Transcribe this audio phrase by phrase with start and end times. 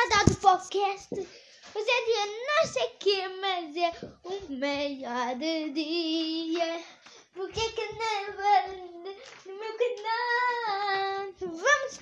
[0.00, 1.08] rodada do podcast.
[1.12, 3.92] Hoje é dia não sei que, mas é
[4.24, 6.82] o melhor dia.
[7.34, 8.68] Porque carnaval
[9.46, 11.32] no meu canal.
[11.40, 11.98] Vamos.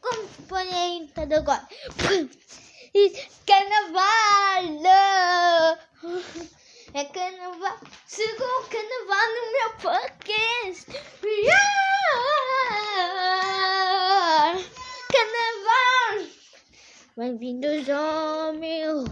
[0.00, 1.68] Como se põe a intro agora?
[3.46, 4.78] Carnaval!
[6.94, 7.78] É carnaval.
[8.06, 10.86] Chegou o carnaval no meu podcast.
[11.20, 13.21] Carnaval!
[17.22, 19.04] Bem-vindos ao meu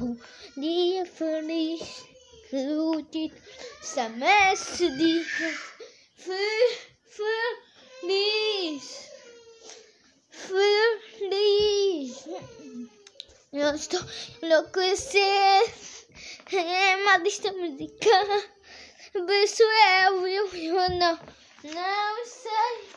[0.57, 2.03] dia feliz.
[2.51, 3.41] Que o título
[3.85, 5.25] chama-se dia
[6.17, 6.81] fe-
[8.01, 9.11] feliz.
[10.29, 12.25] Feliz.
[13.53, 14.01] Eu estou
[14.43, 15.73] enlouquecer.
[16.53, 18.27] É uma lista musical.
[19.45, 21.17] Isso eu, eu, eu não,
[21.63, 22.89] não sei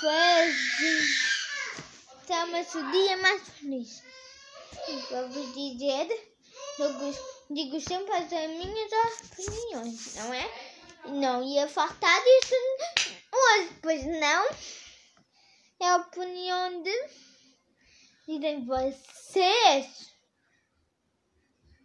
[0.00, 1.33] fazer.
[2.26, 4.02] Chama-se o dia mais feliz.
[5.10, 6.34] Vou vos dizer,
[6.78, 7.14] eu
[7.50, 8.90] digo sempre as minhas
[9.22, 10.74] opiniões, não é?
[11.06, 12.54] Não ia faltar disso
[13.30, 14.46] hoje, pois não?
[15.80, 17.10] É a opinião de.
[18.26, 20.14] Dizem vocês.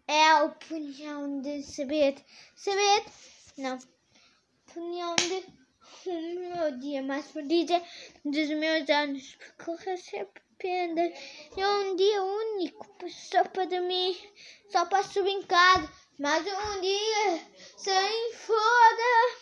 [0.07, 2.15] É a opinião de saber.
[2.55, 3.03] Saber?
[3.57, 3.77] Não.
[4.69, 5.45] Opinião de.
[6.05, 7.83] O meu dia mais feliz é
[8.23, 9.37] dos meus anos.
[9.57, 11.13] Porque eu sempre apenas.
[11.57, 12.85] É um dia único.
[13.09, 14.15] Só para mim.
[14.69, 15.89] Só passo em casa.
[16.19, 17.39] Mas um dia
[17.77, 19.37] sem fora.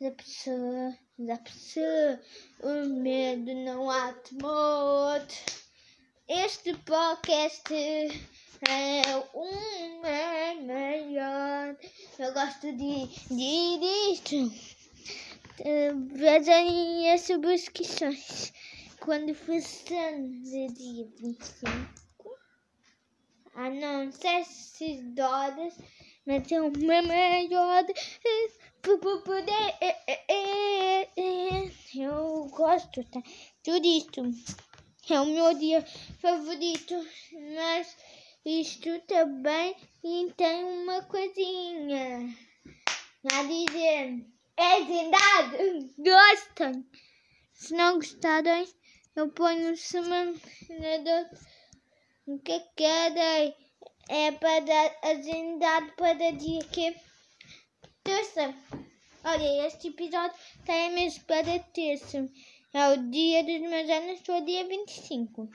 [0.00, 0.98] Da pessoa.
[1.18, 2.20] Da pessoa.
[2.60, 5.26] O medo não há temor.
[6.28, 7.72] Este podcast
[8.68, 9.02] é
[9.34, 11.76] um é melhor.
[12.18, 14.75] Eu gosto de, de disto.
[15.58, 18.52] Vejam as subscrições.
[19.00, 21.86] Quando fizemos o dia 25.
[23.54, 25.74] Ah, não sei se dólares,
[26.26, 27.84] mas é uma maior.
[28.82, 29.74] Para poder.
[29.80, 33.22] eh, eh, eh, Eu gosto tá?
[33.64, 34.22] tudo isto.
[35.08, 35.82] É o meu dia
[36.20, 36.94] favorito,
[37.54, 37.96] mas
[38.44, 39.74] isto também
[40.36, 42.28] tem uma coisinha
[43.32, 44.35] a dizer.
[44.58, 45.90] É zindado!
[45.98, 46.84] Gostam?
[47.52, 48.66] Se não gostarem,
[49.14, 51.28] eu ponho o semanador.
[52.26, 53.54] O que querem?
[54.08, 56.96] É para dar agendado para dia que?
[58.02, 58.54] Terça.
[59.24, 62.26] Olha, este episódio tem mesmo para terça.
[62.72, 65.50] É o dia dos meus anos, foi dia 25.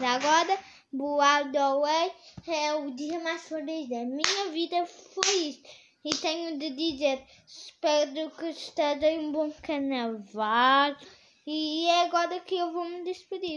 [0.00, 0.58] E agora,
[0.92, 2.12] Boado Away
[2.46, 4.84] é o dia mais feliz da minha vida.
[4.86, 5.62] Foi isso.
[6.04, 10.94] E tenho de dizer, espero que esteja um bom carnaval.
[11.46, 13.52] E é agora que eu vou me despedir.